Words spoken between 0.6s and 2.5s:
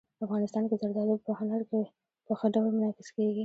کې زردالو په هنر کې په ښه